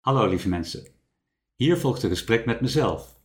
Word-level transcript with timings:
Hallo 0.00 0.26
lieve 0.26 0.48
mensen. 0.48 0.86
Hier 1.54 1.76
volgt 1.76 2.02
een 2.02 2.08
gesprek 2.08 2.46
met 2.46 2.60
mezelf. 2.60 3.20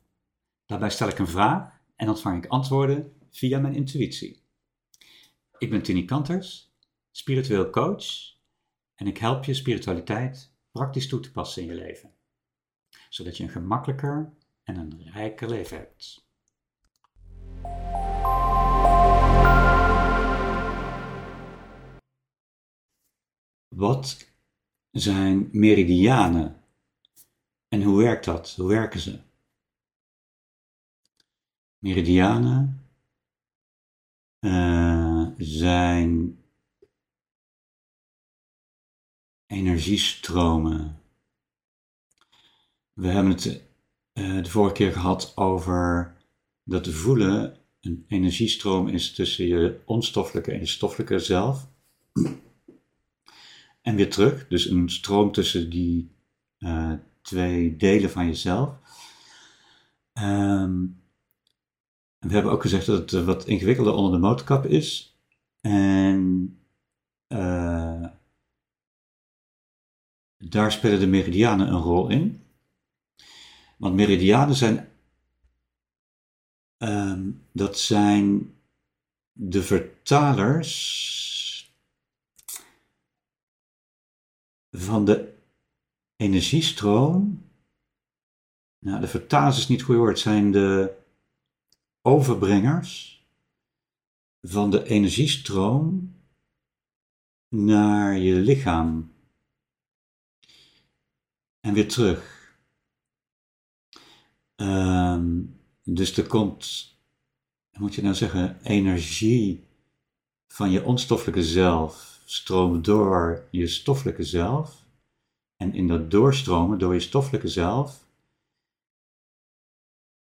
Daarbij 0.65 0.89
stel 0.89 1.07
ik 1.07 1.19
een 1.19 1.27
vraag 1.27 1.81
en 1.95 2.09
ontvang 2.09 2.43
ik 2.43 2.49
antwoorden 2.49 3.13
via 3.31 3.59
mijn 3.59 3.75
intuïtie. 3.75 4.43
Ik 5.57 5.69
ben 5.69 5.81
Tini 5.81 6.05
Kanters, 6.05 6.73
spiritueel 7.11 7.69
coach 7.69 8.05
en 8.95 9.07
ik 9.07 9.17
help 9.17 9.43
je 9.43 9.53
spiritualiteit 9.53 10.53
praktisch 10.71 11.07
toe 11.07 11.19
te 11.19 11.31
passen 11.31 11.61
in 11.61 11.67
je 11.67 11.75
leven, 11.75 12.13
zodat 13.09 13.37
je 13.37 13.43
een 13.43 13.49
gemakkelijker 13.49 14.33
en 14.63 14.75
een 14.75 15.11
rijker 15.11 15.49
leven 15.49 15.77
hebt. 15.77 16.27
Wat 23.67 24.33
zijn 24.91 25.49
meridianen 25.51 26.63
en 27.67 27.81
hoe 27.81 27.97
werkt 27.97 28.25
dat? 28.25 28.55
Hoe 28.55 28.67
werken 28.67 28.99
ze? 28.99 29.19
Meridianen 31.77 32.87
uh, 34.39 35.27
zijn 35.37 36.39
energiestromen. 39.45 41.01
We 42.93 43.07
hebben 43.07 43.31
het 43.31 43.63
uh, 44.13 44.43
de 44.43 44.49
vorige 44.49 44.73
keer 44.73 44.91
gehad 44.91 45.37
over 45.37 46.15
dat 46.63 46.87
voelen 46.87 47.57
een 47.81 48.05
energiestroom 48.07 48.87
is 48.87 49.13
tussen 49.13 49.45
je 49.45 49.81
onstoffelijke 49.85 50.51
en 50.51 50.59
je 50.59 50.65
stoffelijke 50.65 51.19
zelf. 51.19 51.67
En 53.81 53.95
weer 53.95 54.09
terug, 54.09 54.47
dus 54.47 54.69
een 54.69 54.89
stroom 54.89 55.31
tussen 55.31 55.69
die 55.69 56.11
uh, 56.59 56.93
twee 57.25 57.75
delen 57.75 58.09
van 58.09 58.25
jezelf. 58.25 58.69
Um, 60.13 61.03
we 62.19 62.33
hebben 62.33 62.51
ook 62.51 62.61
gezegd 62.61 62.85
dat 62.85 62.97
het 62.97 63.13
eh, 63.13 63.25
wat 63.25 63.45
ingewikkelder 63.45 63.93
onder 63.93 64.11
de 64.11 64.17
motorkap 64.17 64.65
is. 64.65 65.17
En 65.61 66.59
uh, 67.27 68.05
daar 70.37 70.71
spelen 70.71 70.99
de 70.99 71.07
meridianen 71.07 71.67
een 71.67 71.81
rol 71.81 72.09
in. 72.09 72.43
Want 73.77 73.95
meridianen 73.95 74.55
zijn, 74.55 74.89
um, 76.77 77.45
dat 77.51 77.79
zijn 77.79 78.55
de 79.31 79.63
vertalers 79.63 80.93
van 84.71 85.05
de 85.05 85.34
energiestroom. 86.15 87.43
Nou, 88.79 89.01
de 89.01 89.07
vertalers 89.07 89.57
is 89.57 89.67
niet 89.67 89.81
goed 89.81 89.95
woord, 89.95 90.19
zijn 90.19 90.51
de 90.51 90.97
overbrengers 92.01 93.25
van 94.41 94.71
de 94.71 94.83
energiestroom 94.83 96.15
naar 97.49 98.17
je 98.17 98.35
lichaam 98.35 99.13
en 101.59 101.73
weer 101.73 101.87
terug. 101.87 102.33
Um, 104.55 105.59
dus 105.83 106.17
er 106.17 106.27
komt, 106.27 106.93
moet 107.71 107.95
je 107.95 108.01
nou 108.01 108.15
zeggen, 108.15 108.59
energie 108.63 109.63
van 110.47 110.71
je 110.71 110.83
onstoffelijke 110.83 111.43
zelf 111.43 112.19
stroomt 112.25 112.85
door 112.85 113.47
je 113.51 113.67
stoffelijke 113.67 114.23
zelf. 114.23 114.84
En 115.57 115.73
in 115.73 115.87
dat 115.87 116.11
doorstromen 116.11 116.79
door 116.79 116.93
je 116.93 116.99
stoffelijke 116.99 117.47
zelf 117.47 118.05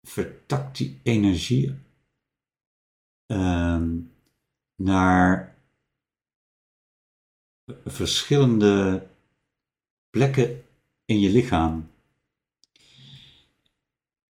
vertakt 0.02 0.78
die 0.78 1.00
energie 1.04 1.76
uh, 3.28 3.82
naar 4.76 5.56
verschillende 7.86 9.08
plekken 10.10 10.64
in 11.06 11.20
je 11.20 11.30
lichaam. 11.30 11.90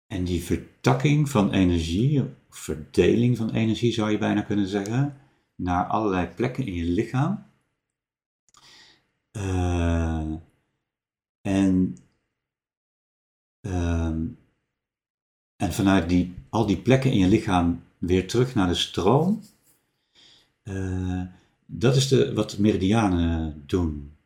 En 0.06 0.24
die 0.24 0.42
vertakking 0.42 1.28
van 1.28 1.52
energie, 1.52 2.22
of 2.22 2.56
verdeling 2.56 3.36
van 3.36 3.50
energie 3.50 3.92
zou 3.92 4.10
je 4.10 4.18
bijna 4.18 4.42
kunnen 4.42 4.66
zeggen, 4.66 5.20
naar 5.54 5.86
allerlei 5.86 6.26
plekken 6.26 6.66
in 6.66 6.74
je 6.74 6.84
lichaam. 6.84 7.46
Uh, 9.32 9.91
en 11.42 11.96
uh, 13.60 14.16
en 15.62 15.72
vanuit 15.72 16.08
die, 16.08 16.34
al 16.48 16.66
die 16.66 16.76
plekken 16.76 17.12
in 17.12 17.18
je 17.18 17.28
lichaam 17.28 17.82
weer 17.98 18.28
terug 18.28 18.54
naar 18.54 18.68
de 18.68 18.74
stroom. 18.74 19.42
Uh, 20.64 21.22
dat 21.66 21.96
is 21.96 22.08
de, 22.08 22.34
wat 22.34 22.58
meridianen 22.58 23.62
doen. 23.66 24.16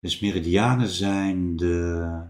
Dus 0.00 0.20
meridianen 0.20 0.88
zijn 0.88 1.56
de 1.56 2.22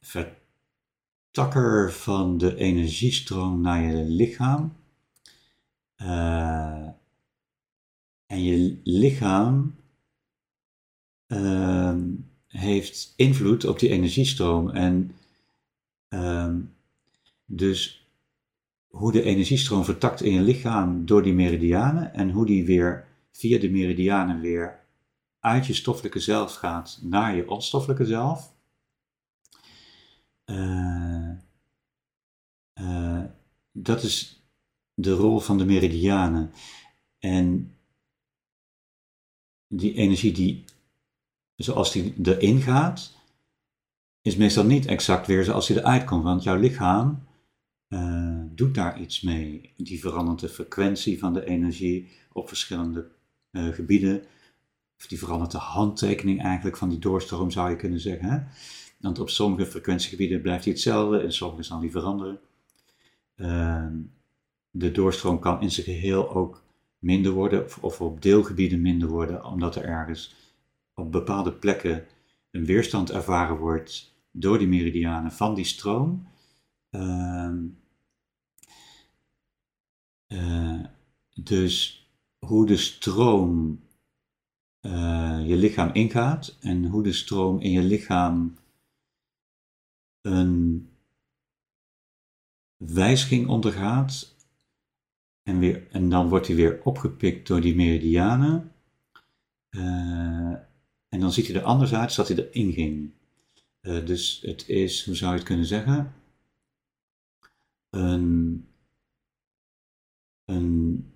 vertakker 0.00 1.92
van 1.92 2.38
de 2.38 2.56
energiestroom 2.56 3.60
naar 3.60 3.82
je 3.82 4.04
lichaam. 4.04 4.76
Uh, 5.96 6.88
en 8.26 8.42
je 8.42 8.80
lichaam 8.84 9.74
uh, 11.26 11.96
heeft 12.52 13.12
invloed 13.16 13.64
op 13.64 13.78
die 13.78 13.88
energiestroom. 13.88 14.70
En 14.70 15.16
uh, 16.08 16.54
dus 17.44 18.06
hoe 18.86 19.12
de 19.12 19.22
energiestroom 19.22 19.84
vertakt 19.84 20.22
in 20.22 20.32
je 20.32 20.40
lichaam 20.40 21.06
door 21.06 21.22
die 21.22 21.32
meridianen 21.32 22.14
en 22.14 22.30
hoe 22.30 22.46
die 22.46 22.64
weer 22.64 23.06
via 23.32 23.58
de 23.58 23.70
meridianen 23.70 24.40
weer 24.40 24.80
uit 25.40 25.66
je 25.66 25.74
stoffelijke 25.74 26.20
zelf 26.20 26.54
gaat 26.54 26.98
naar 27.02 27.36
je 27.36 27.50
onstoffelijke 27.50 28.04
zelf. 28.04 28.54
Uh, 30.46 31.30
uh, 32.80 33.24
dat 33.72 34.02
is 34.02 34.42
de 34.94 35.12
rol 35.12 35.40
van 35.40 35.58
de 35.58 35.64
meridianen. 35.64 36.52
En 37.18 37.76
die 39.68 39.94
energie 39.94 40.32
die, 40.32 40.64
zoals 41.62 41.92
die 41.92 42.14
erin 42.22 42.60
gaat, 42.60 43.16
is 44.22 44.36
meestal 44.36 44.64
niet 44.64 44.86
exact 44.86 45.26
weer 45.26 45.44
zoals 45.44 45.66
die 45.66 45.78
eruit 45.78 46.04
komt. 46.04 46.24
Want 46.24 46.42
jouw 46.42 46.56
lichaam 46.56 47.24
uh, 47.88 48.40
doet 48.54 48.74
daar 48.74 49.00
iets 49.00 49.20
mee. 49.20 49.72
Die 49.76 50.00
verandert 50.00 50.40
de 50.40 50.48
frequentie 50.48 51.18
van 51.18 51.32
de 51.32 51.44
energie 51.44 52.08
op 52.32 52.48
verschillende 52.48 53.06
uh, 53.50 53.68
gebieden. 53.68 54.22
Of 54.98 55.06
die 55.06 55.18
verandert 55.18 55.50
de 55.50 55.58
handtekening 55.58 56.42
eigenlijk 56.42 56.76
van 56.76 56.88
die 56.88 56.98
doorstroom, 56.98 57.50
zou 57.50 57.70
je 57.70 57.76
kunnen 57.76 58.00
zeggen. 58.00 58.28
Hè? 58.28 58.38
Want 59.00 59.18
op 59.18 59.30
sommige 59.30 59.66
frequentiegebieden 59.66 60.42
blijft 60.42 60.64
die 60.64 60.72
hetzelfde 60.72 61.18
en 61.18 61.32
sommige 61.32 61.62
zal 61.62 61.80
die 61.80 61.90
veranderen. 61.90 62.40
Uh, 63.36 63.86
de 64.70 64.92
doorstroom 64.92 65.38
kan 65.38 65.60
in 65.60 65.70
zijn 65.70 65.86
geheel 65.86 66.34
ook 66.34 66.62
minder 66.98 67.32
worden, 67.32 67.64
of, 67.64 67.78
of 67.78 68.00
op 68.00 68.22
deelgebieden 68.22 68.80
minder 68.80 69.08
worden, 69.08 69.44
omdat 69.44 69.76
er 69.76 69.84
ergens 69.84 70.34
op 70.94 71.12
bepaalde 71.12 71.52
plekken 71.52 72.06
een 72.50 72.64
weerstand 72.64 73.10
ervaren 73.10 73.56
wordt 73.56 74.14
door 74.30 74.58
die 74.58 74.68
meridianen 74.68 75.32
van 75.32 75.54
die 75.54 75.64
stroom. 75.64 76.26
Uh, 76.90 77.52
uh, 80.28 80.84
dus 81.34 82.06
hoe 82.38 82.66
de 82.66 82.76
stroom 82.76 83.80
uh, 84.80 85.42
je 85.46 85.56
lichaam 85.56 85.90
ingaat 85.92 86.56
en 86.60 86.84
hoe 86.84 87.02
de 87.02 87.12
stroom 87.12 87.60
in 87.60 87.70
je 87.70 87.82
lichaam 87.82 88.56
een 90.20 90.88
wijziging 92.76 93.48
ondergaat. 93.48 94.36
En, 95.42 95.58
weer, 95.58 95.90
en 95.90 96.08
dan 96.08 96.28
wordt 96.28 96.46
hij 96.46 96.56
weer 96.56 96.80
opgepikt 96.84 97.46
door 97.46 97.60
die 97.60 97.74
meridianen. 97.74 98.72
Uh, 99.70 100.54
en 101.12 101.20
dan 101.20 101.32
ziet 101.32 101.46
hij 101.46 101.56
er 101.56 101.62
anders 101.62 101.94
uit 101.94 102.14
dat 102.16 102.28
hij 102.28 102.36
erin 102.36 102.72
ging. 102.72 103.10
dus 104.06 104.40
het 104.44 104.68
is, 104.68 105.04
hoe 105.04 105.14
zou 105.14 105.30
je 105.30 105.36
het 105.36 105.46
kunnen 105.46 105.66
zeggen? 105.66 106.14
Een 107.90 108.66
een, 110.44 111.12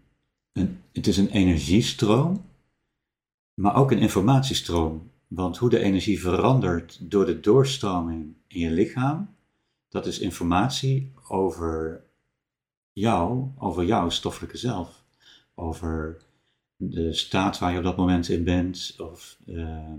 een, 0.52 0.82
het 0.92 1.06
is 1.06 1.16
een 1.16 1.30
energiestroom, 1.30 2.44
maar 3.54 3.76
ook 3.76 3.90
een 3.90 3.98
informatiestroom. 3.98 5.10
Want 5.26 5.56
hoe 5.56 5.70
de 5.70 5.78
energie 5.78 6.20
verandert 6.20 7.10
door 7.10 7.26
de 7.26 7.40
doorstroming 7.40 8.34
in 8.46 8.60
je 8.60 8.70
lichaam, 8.70 9.34
dat 9.88 10.06
is 10.06 10.18
informatie 10.18 11.12
over 11.28 12.04
jou, 12.92 13.48
over 13.58 13.84
jouw 13.84 14.08
stoffelijke 14.08 14.56
zelf. 14.56 15.04
Over 15.54 16.20
de 16.76 17.12
staat 17.12 17.58
waar 17.58 17.72
je 17.72 17.78
op 17.78 17.84
dat 17.84 17.96
moment 17.96 18.28
in 18.28 18.44
bent, 18.44 18.96
of 18.98 19.38
uh, 19.46 19.92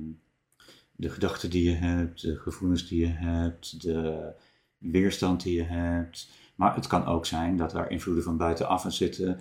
de 0.95 1.09
gedachten 1.09 1.50
die 1.50 1.69
je 1.69 1.75
hebt, 1.75 2.21
de 2.21 2.35
gevoelens 2.35 2.88
die 2.88 3.00
je 3.00 3.07
hebt, 3.07 3.81
de 3.81 4.31
weerstand 4.77 5.44
die 5.44 5.56
je 5.56 5.63
hebt. 5.63 6.29
Maar 6.56 6.75
het 6.75 6.88
kan 6.88 7.06
ook 7.06 7.25
zijn 7.25 7.57
dat 7.57 7.74
er 7.74 7.91
invloeden 7.91 8.24
van 8.24 8.38
buitenaf 8.38 8.85
aan 8.85 8.91
zitten, 8.91 9.39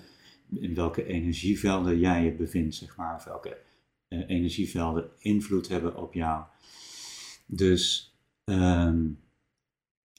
in 0.55 0.75
welke 0.75 1.05
energievelden 1.05 1.99
jij 1.99 2.25
je 2.25 2.33
bevindt, 2.33 2.75
zeg 2.75 2.97
maar, 2.97 3.15
of 3.15 3.25
welke 3.25 3.59
uh, 4.09 4.29
energievelden 4.29 5.11
invloed 5.19 5.69
hebben 5.69 5.97
op 5.97 6.15
jou. 6.15 6.45
Dus, 7.47 8.15
ehm, 8.45 9.09